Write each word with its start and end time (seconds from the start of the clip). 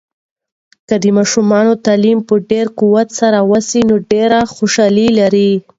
که 0.87 0.95
د 1.03 1.05
ماشومانو 1.17 1.73
تعلیم 1.85 2.19
په 2.27 2.33
ډیر 2.49 2.65
قوت 2.79 3.07
سره 3.19 3.39
وسي، 3.51 3.81
نو 3.89 3.95
ډیر 4.11 4.29
خوشحالي 4.55 5.07
لري. 5.19 5.51